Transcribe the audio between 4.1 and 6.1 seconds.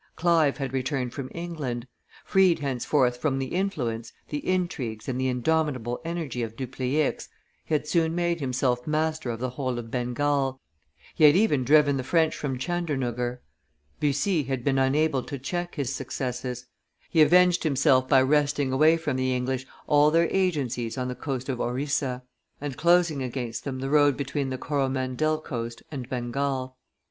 the intrigues, and the indomitable